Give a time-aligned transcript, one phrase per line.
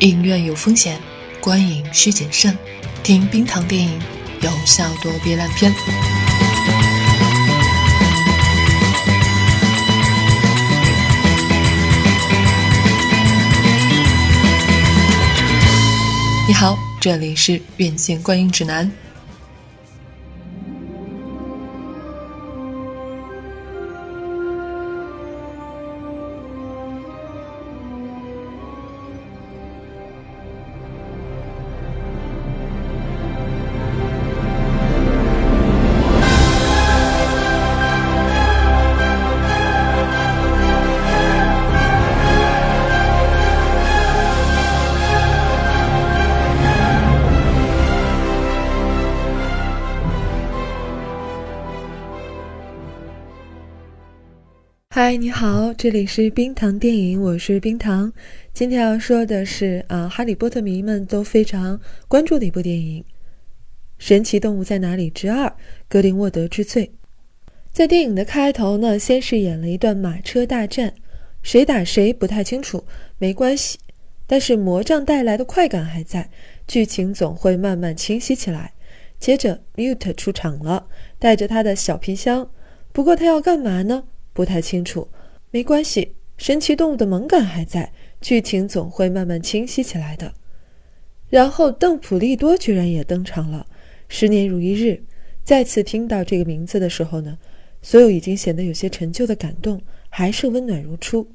[0.00, 0.98] 影院有风险，
[1.40, 2.56] 观影需谨慎。
[3.02, 4.00] 听冰糖电影，
[4.40, 5.70] 有效躲避烂片。
[16.48, 18.90] 你好，这里是院线观影指南。
[54.92, 58.12] 嗨，你好，这里是冰糖电影，我是冰糖。
[58.52, 63.00] 今天要说的是啊，哈利波特迷们都非常关注的一部电影
[63.98, 65.54] 《神奇动物在哪里之二：
[65.88, 66.90] 格林沃德之罪》。
[67.70, 70.92] 在电影的开头呢，先是演了一段马车大战，
[71.40, 72.84] 谁打谁不太清楚，
[73.18, 73.78] 没关系。
[74.26, 76.28] 但是魔杖带来的快感还在，
[76.66, 78.72] 剧情总会慢慢清晰起来。
[79.20, 80.88] 接着，Mute 出场了，
[81.20, 82.50] 带着他的小皮箱，
[82.90, 84.02] 不过他要干嘛呢？
[84.40, 85.06] 不太清楚，
[85.50, 86.14] 没关系。
[86.38, 90.32] 神奇动物的萌感还在，剧情总会慢慢清晰起来的。
[91.28, 93.66] 然后邓普利多居然也登场了。
[94.08, 95.04] 十年如一日，
[95.44, 97.36] 再次听到这个名字的时候呢，
[97.82, 101.28] 所有已经显得有些陈旧的感动还是温暖如初。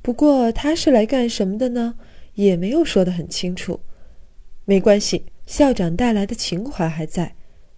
[0.00, 1.96] 不过他是来干什么的呢？
[2.34, 3.80] 也没有说得很清楚。
[4.64, 7.34] 没关系，校长带来的情怀还在，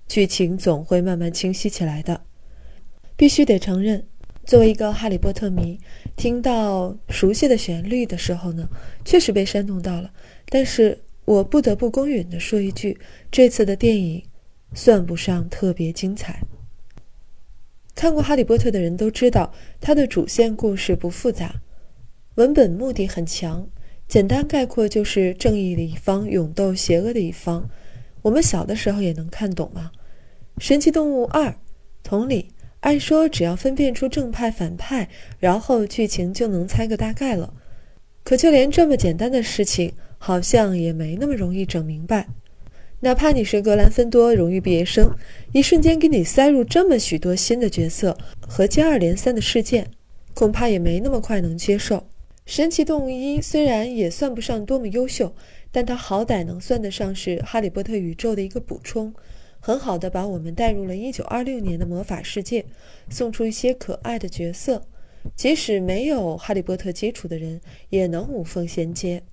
[0.06, 2.20] 剧情总会慢慢清晰起来的。
[3.16, 4.06] 必须得承认。
[4.47, 5.77] 作为一个哈利波特迷，
[6.14, 8.69] 听到熟悉的旋律的时候呢，
[9.05, 10.08] 确实被煽动到了。
[10.48, 12.97] 但是我不得不公允地说一句，
[13.28, 14.22] 这次的电影
[14.72, 16.41] 算不上特别精彩。
[17.97, 21.60] 看过《哈利波特》的人都知道，它的主线故事不复杂，
[22.37, 23.66] 文本目的很强，
[24.06, 27.69] 简单概括就是正义的一方勇斗邪恶的一方。
[28.22, 29.91] 我们小的时候也能看懂嘛。
[30.59, 31.53] 神奇动物二，
[32.04, 32.49] 同理。
[32.86, 35.08] 按说只要分辨出正派反派，
[35.41, 37.52] 然后剧情就能猜个大概了。
[38.22, 42.28] 可就连这么简单的事情，好像也没那么容易整明白。
[43.00, 45.10] 哪怕你是格兰芬多荣誉毕业生，
[45.52, 49.91] 一瞬间给你塞入这么许多新的角色和接二连三的事件，
[50.32, 52.06] 恐怕也没那么快能接受。
[52.44, 55.34] 神奇动物一虽然也算不上多么优秀，
[55.72, 59.12] 但它好歹能算得上是哈利波特宇宙的一个补充。
[59.66, 62.65] 很好的把我们带入了1926年的魔法世界，
[63.10, 64.87] 送出一些可爱的角色，
[65.34, 69.25] 即使没有哈利波特基础的人也能无缝衔接。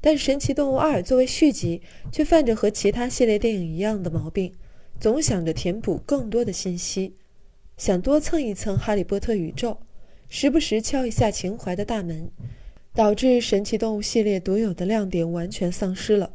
[0.00, 4.54] 但《神奇动物2》作为续集，却犯着和其他系列电影一样的毛病，
[4.98, 7.16] 总想着填补更多的信息，
[7.76, 9.76] 想多蹭一蹭哈利波特宇宙，
[10.30, 12.30] 时不时敲一下情怀的大门，
[12.94, 16.32] 导致《神奇动物》系列独有的亮点完全丧失了。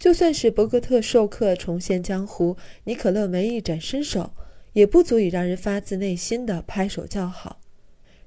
[0.00, 4.32] 就算是伯格特授课重现江湖，尼可勒梅一展身手，
[4.72, 7.60] 也不足以让人发自内心的拍手叫好。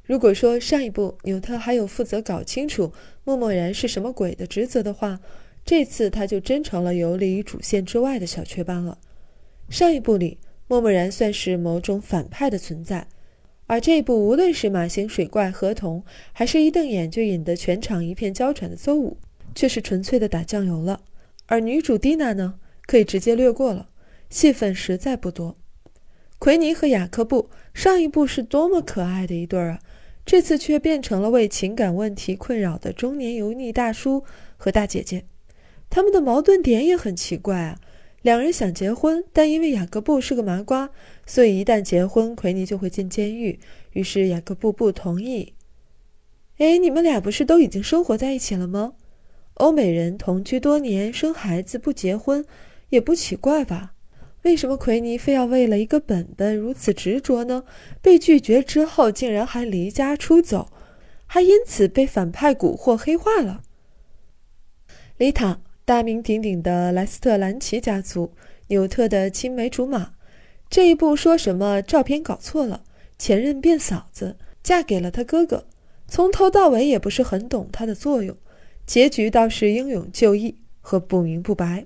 [0.03, 5.19] 如果说上一部纽特还有负责搞清楚默默然是什么鬼的职责的话，
[5.65, 8.99] 这次他就真成了游离于主线之外的小雀斑了。
[9.67, 13.07] 上一部里，默默然算是某种反派的存在，
[13.65, 19.17] 而这一部无论是马形水怪合同，还是一瞪眼就引得全场一片娇喘的邹武，
[19.55, 21.01] 却是纯粹的打酱油了。
[21.53, 22.55] 而女主蒂娜呢，
[22.87, 23.89] 可以直接略过了，
[24.27, 25.55] 戏份实在不多。
[26.39, 29.79] 奎尼和雅各布上一部是多么可爱的一对儿啊，
[30.25, 34.23] 这次却变成了为情感问题困扰的中年油腻大叔
[34.57, 35.25] 和大姐姐。
[35.91, 37.79] 他们的矛盾点也很奇怪啊，
[38.23, 40.89] 两人想结婚，但因为雅各布是个麻瓜，
[41.27, 43.59] 所以一旦结婚，奎尼就会进监狱。
[43.91, 45.53] 于是雅各布不同意。
[46.57, 48.93] 哎，你们俩不是都已经生活在一起了吗？
[49.55, 52.43] 欧美人同居多年，生孩子不结婚，
[52.89, 53.93] 也不奇怪吧？
[54.41, 57.63] 为什么奎尼非要为了一个本本如此执着呢？
[58.01, 60.69] 被拒绝之后，竟然还离家出走，
[61.25, 63.61] 还因此被反派蛊惑黑化了。
[65.17, 68.33] 丽塔，大名鼎鼎的莱斯特兰奇家族，
[68.67, 70.13] 纽特的青梅竹马，
[70.69, 72.83] 这一部说什么照片搞错了，
[73.17, 75.67] 前任变嫂子，嫁给了他哥哥，
[76.07, 78.35] 从头到尾也不是很懂他的作用。
[78.85, 81.85] 结局倒是英勇就义和不明不白，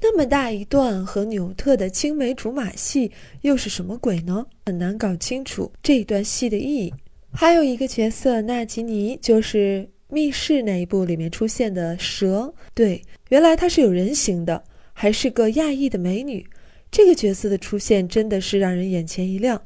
[0.00, 3.10] 那么大一段和纽特的青梅竹马戏
[3.42, 4.44] 又是什么鬼呢？
[4.66, 6.92] 很难搞清楚这段戏的意义。
[7.30, 13.00] 还有一个角色纳吉尼，就是密室那一部里面出现的蛇，对，
[13.30, 14.62] 原来她是有人形的，
[14.92, 16.44] 还是个亚裔的美女。
[16.90, 19.62] 这个角色的出现真的是让人眼前一亮，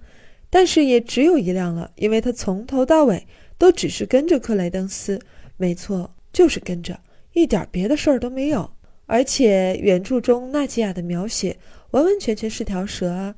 [0.49, 3.27] 但是也只有一亮了，因为她从头到尾
[3.59, 5.19] 都只是跟着克雷登斯，
[5.57, 7.01] 没错，就是跟着，
[7.33, 8.71] 一点别的事儿都没有。
[9.07, 11.57] 而且原著中纳吉亚的描写
[11.93, 13.35] 完完全全是条蛇啊，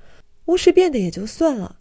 [0.47, 1.77] 巫师变的也就算了，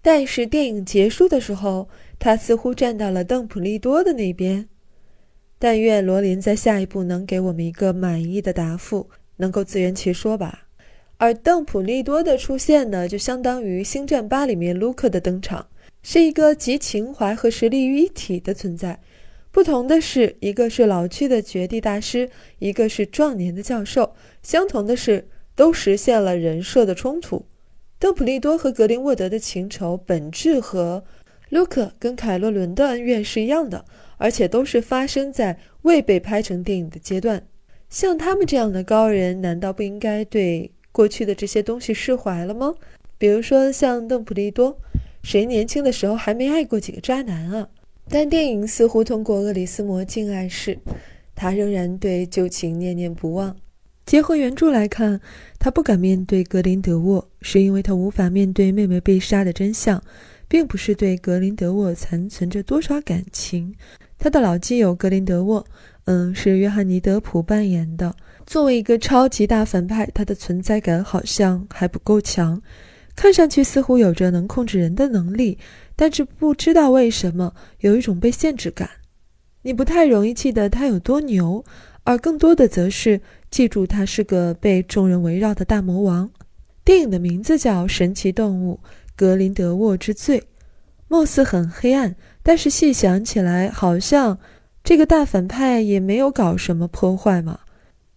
[0.00, 4.66] 但是电影结束的时候，他似乎站到了邓普利多的那边。
[5.58, 10.68] 但愿罗琳在下一步能给我们一个满意的答复，能够自圆其说吧。
[11.18, 15.66] 而邓普利多的出现呢，就相当于《星战八》里面卢克的登场，
[16.02, 18.98] 是一个集情怀和实力于一体的存在。
[19.52, 24.14] 不同的是，一个是老去的绝地大师，一个是壮年的教授。
[24.42, 27.44] 相同的是，都实现了人设的冲突。
[27.98, 31.04] 邓普利多和格林沃德的情仇本质和
[31.50, 33.84] 卢克跟凯洛伦的恩怨是一样的，
[34.16, 37.46] 而且都是发生在未被拍成电影的阶段。
[37.90, 42.74] 像他们这样的高人，难道不应该对过去的这些东西释怀了吗？
[43.18, 44.78] 比如说像邓普利多，
[45.22, 47.68] 谁年轻的时候还没爱过几个渣男啊？
[48.08, 50.78] 但电影似乎通过厄里斯魔镜暗示，
[51.34, 53.56] 他仍然对旧情念念不忘。
[54.04, 55.20] 结合原著来看，
[55.58, 60.02] 他不敢面对格林德沃，是因为他无法面对妹妹被杀的真相，
[60.48, 63.74] 并不是对格林德沃残存着多少感情。
[64.18, 65.64] 他的老基友格林德沃，
[66.04, 68.14] 嗯，是约翰尼德普扮演的。
[68.44, 72.60] 作为一个超级大反派，他的存在感好像还不够强。
[73.14, 75.58] 看上去似乎有着能控制人的能力，
[76.02, 78.90] 但是不知道为什么有一种被限制感。
[79.62, 81.64] 你不太容易记得他有多牛，
[82.02, 83.20] 而更多的则是
[83.52, 86.28] 记住他是个被众人围绕的大魔王。
[86.84, 88.80] 电影的名字叫《神奇动物：
[89.14, 90.40] 格林德沃之罪》，
[91.06, 94.36] 貌似很黑暗，但是细想起来，好像
[94.82, 97.60] 这个大反派也没有搞什么破坏嘛。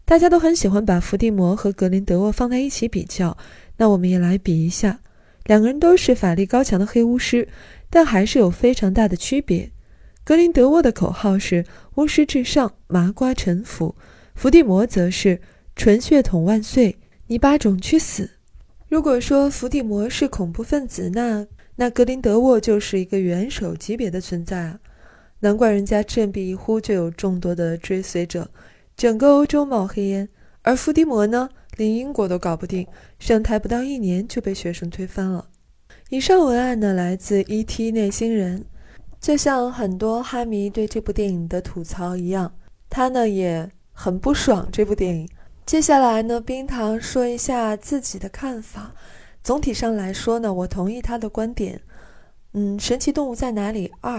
[0.05, 3.37] 大家都很喜欢把伏地魔和格林德沃放在一起比较。
[3.77, 5.01] 那我们也来比一下，
[5.45, 7.47] 两个人都是法力高强的黑巫师，
[7.89, 9.71] 但还是有非常大的区别。
[10.23, 11.63] 格林德沃的口号是
[11.95, 13.95] “巫师至上，麻瓜臣服”，
[14.33, 15.39] 伏地魔则是
[15.75, 16.97] “纯血统万岁，
[17.27, 18.31] 泥巴种去死”。
[18.89, 21.45] 如果说伏地魔是恐怖分子，那
[21.75, 24.79] 那格林德沃就是一个元首级别的存在啊！
[25.41, 28.49] 难怪人家振臂一呼就有众多的追随者，
[28.97, 30.27] 整个欧洲冒黑烟，
[30.65, 31.47] 而伏地魔呢？
[31.77, 32.87] 连英国都搞不定，
[33.19, 35.47] 上台不到一年就被学生推翻了。
[36.09, 38.65] 以上文案呢来自 ET 内星人，
[39.21, 42.51] 就像很多哈迷对这部电影的吐槽一样，
[42.89, 45.29] 他呢也很不爽这部电影。
[45.67, 48.91] 接下来呢，冰糖说一下自己的看法。
[49.43, 51.79] 总体上来说呢，我同意他的观点。
[52.53, 54.17] 嗯，《神奇动物在哪里二》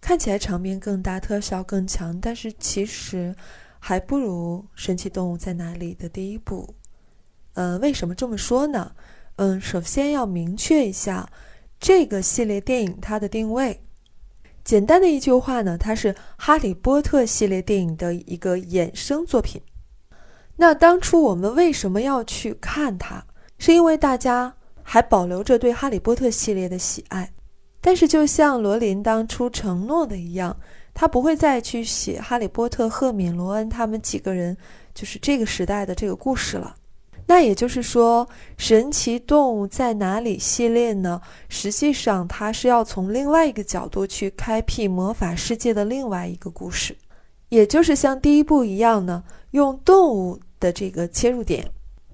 [0.00, 3.36] 看起来场面更大，特效更强，但是其实。
[3.82, 6.74] 还不如《神奇动物在哪里》的第一部，
[7.54, 8.92] 呃，为什么这么说呢？
[9.36, 11.28] 嗯，首先要明确一下
[11.80, 13.80] 这个系列电影它的定位。
[14.62, 19.60] 简单的一句话呢，它是《哈利波特》系列电影的一个衍生作品。
[20.56, 23.24] 那当初我们为什么要去看它？
[23.56, 27.32] 是因为大家还保留着对《哈利波特》系列的喜爱。
[27.80, 30.54] 但是，就像罗琳当初承诺的一样。
[30.92, 34.56] 他不会再去写哈利波特、赫敏、罗恩他们几个人，
[34.94, 36.74] 就是这个时代的这个故事了。
[37.26, 41.20] 那也就是说，《神奇动物在哪里》系列呢？
[41.48, 46.96] 实际上，它是要从另外一个角度去开辟魔法世界的另外一个故事，
[47.48, 51.64] 也就是像第一部一样呢，用动物的这个切入点，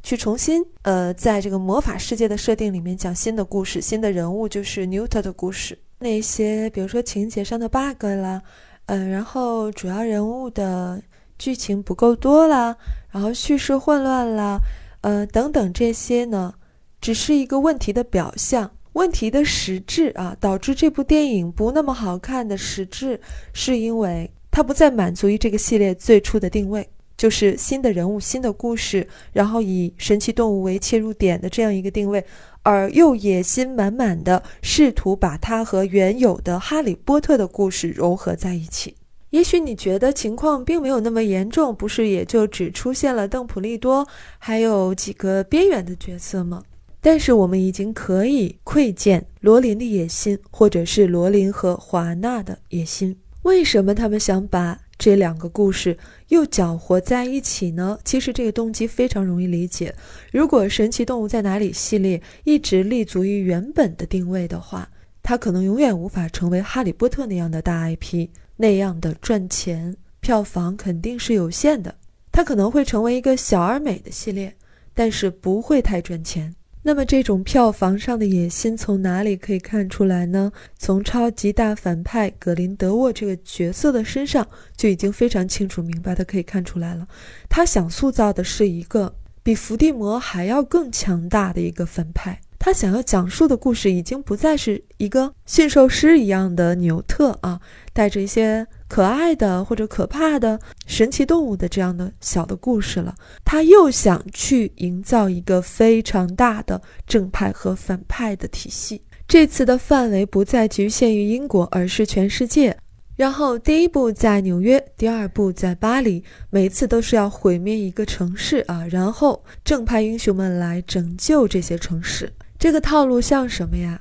[0.03, 5.79] 去重新呃，在这个魔法世界的设定里面讲新的故事、新的人物，就是 Newt 的故事。
[5.99, 8.43] 那些比如说情节上的 bug 啦。
[8.87, 11.03] 嗯，然后主要人物的
[11.39, 12.77] 剧情不够多啦，
[13.11, 14.59] 然后叙事混乱啦，
[15.03, 16.55] 呃，等等这些呢，
[17.01, 18.71] 只是一个问题的表象。
[18.93, 23.21] 问题的实质啊，导致这部电影不那么好看的实质，
[23.53, 32.25] 是因为它不再满足于这个系列最初的定位，就是新的人物、新的故事，然后以神奇动物为切入点的这样一个定位。
[32.63, 38.97] 而又野心满满的试图把它和原有的《哈利波特》的故事融合在一起。
[39.31, 44.07] 也许你觉得情况并没有那么严重，不是也就只出现了邓普利多，
[44.39, 46.63] 还有几个边缘的角色吗？
[47.01, 53.17] 但是我们已经可以窥见罗琳的野心，或者是罗琳和华纳的野心。
[53.43, 54.81] 为什么他们想把？
[54.99, 55.97] 这两个故事
[56.29, 57.99] 又搅和在一起呢？
[58.05, 59.95] 其实这个动机非常容易理解。
[60.33, 64.89] 如果《神奇动物在哪里》系列一直立足于原本的定位的话，
[65.23, 68.29] 它可能永远无法成为《哈利波特》那样的大 IP。
[68.57, 71.95] 那样的赚钱，票房肯定是有限的。
[72.33, 74.57] 它可能会成为一个小而美的系列，
[74.95, 76.55] 但是不会太赚钱。
[76.87, 80.53] 那么这种票房上的野心从哪里可以看出来呢？
[80.79, 87.09] 从超级大反派格林德沃这个角色的身上就已经非常清楚明白的可以看出来了。
[87.49, 89.13] 他想塑造的是一个
[89.43, 92.41] 比伏地魔还要更强大的一个反派。
[92.57, 97.61] 他想要讲述的故事已经不再是一个驯兽师一样的纽特啊，
[97.93, 103.15] 带着一些可爱的或者可怕的神奇动物的这样的小的故事了。
[103.45, 109.03] 他又想去营造一个非常大的正派和反派的体系。
[109.29, 112.77] 这次的范围不再局限于英国，而是全世界。
[113.17, 122.31] 然后第一部在纽约，第二部在巴黎，每次都是要毁灭一个城市啊，然后正派英雄们来拯救这些城市。
[122.59, 124.01] 这个套路像什么呀？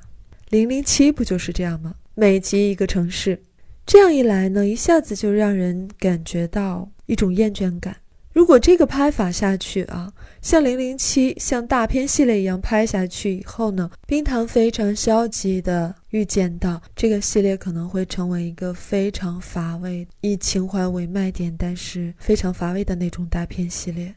[0.49, 1.95] 零零七不就是这样吗？
[2.13, 3.41] 每集一个城市，
[3.85, 7.95] 这样一来呢，一下子就让人感觉到一种厌倦感。
[8.33, 10.11] 如果这个拍法下去啊，
[10.41, 24.13] 像零零七像大片系列一样拍下去以后呢，冰糖非常消极的预见到这个系列可能会成为一个非常乏味，以情怀为卖点，但是非常乏味的那种大片系列。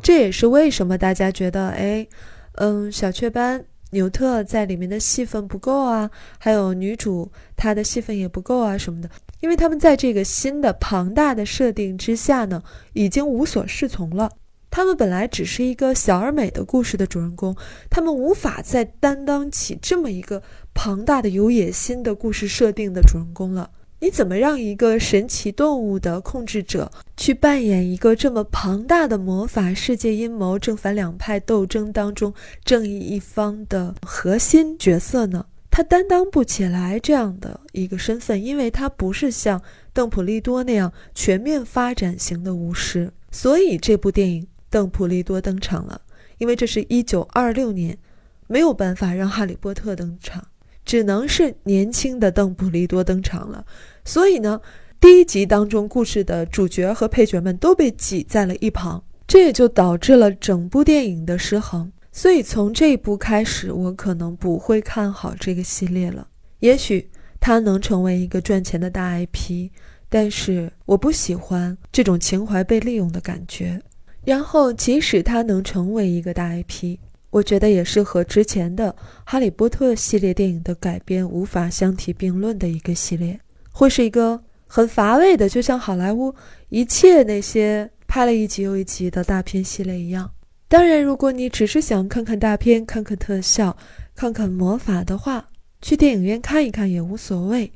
[0.00, 2.06] 这也是为什么大家觉得，哎，
[2.54, 3.62] 嗯，小雀斑。
[3.90, 14.30] 纽特在里面的戏份不够啊，还有女主她的戏份也不够啊什么的，因为他们在这个新的庞大的设定之下呢，已经无所适从了。
[14.70, 17.56] 他们本来只是一个小而美的故事的主人公，
[17.90, 20.40] 他们无法再担当起这么一个
[20.72, 23.68] 庞大的有野心的故事设定的主人公了。
[24.02, 32.32] 你怎么让一个神奇动物的控制者去扮演一个这么庞大的魔法世界阴谋正反两派斗争当中
[32.64, 35.44] 正义一方的核心角色呢？
[35.70, 39.60] 他担当不起来这样的一个身份，因为他不是像
[39.92, 43.12] 邓普利多那样全面发展型的巫师。
[43.30, 46.00] 所以这部电影邓普利多登场了，
[46.38, 47.98] 因为这是一九二六年，
[48.46, 50.46] 没有办法让哈利波特登场。
[50.82, 53.64] 只能是年轻的邓布利多登场了，
[54.04, 54.60] 所以呢，
[55.00, 61.90] 第一集当中故事的主角和配角们都被挤在了一旁，这也就导致了整部电影的失衡。
[62.12, 66.26] 所以从这一部开始，我可能不会看好这个系列了。
[66.58, 69.70] 也许它能成为一个赚钱的大 IP，
[70.08, 73.80] 但是我不喜欢这种情怀被利用的感觉。
[74.24, 76.98] 然后，即使它能成为一个大 IP。
[77.30, 78.90] 我觉得也是和之前的
[79.24, 83.38] 《哈利波特》系列电影的改编无法相提并论的一个系列，
[83.72, 86.34] 会是一个很乏味的，就像好莱坞
[86.68, 90.30] 一切那些拍了一集又一集的大片系列一样。
[90.68, 93.76] 当然，如果你只是想看看大片、看看特效、
[94.14, 95.48] 看看魔法的话，
[95.82, 97.72] 去电影院看一看也无所谓。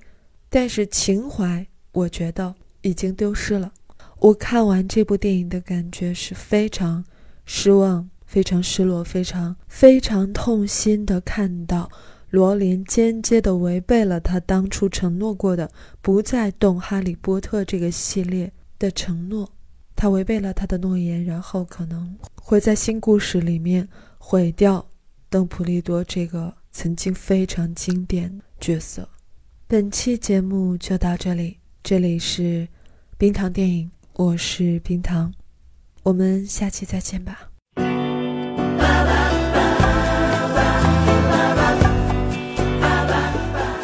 [0.48, 3.72] 但是情怀，我觉得已经丢失了。
[4.18, 7.04] 我看完这部电影的感觉是非常
[7.44, 8.08] 失望。
[8.26, 11.88] 非常失落，非常非常痛心的看到
[12.34, 15.70] 罗琳间接的违背了他当初承诺过的
[16.02, 19.48] 不再动《哈利波特》这个系列的承诺，
[19.94, 23.88] 他违背了他的诺言，然后可能会在新故事里面
[24.18, 24.84] 毁掉
[25.30, 29.08] 邓普利多这个曾经非常经典角色。
[29.68, 32.66] 本期节目就到这里，这里是
[33.16, 35.32] 冰糖电影，我是冰糖，
[36.02, 37.53] 我们下期再见吧。